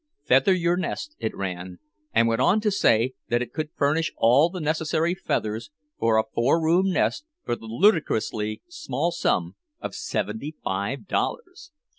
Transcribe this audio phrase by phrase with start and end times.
[0.23, 4.59] "Feather your nest," it ran—and went on to say that it could furnish all the
[4.59, 11.05] necessary feathers for a four room nest for the ludicrously small sum of seventy five
[11.07, 11.71] dollars.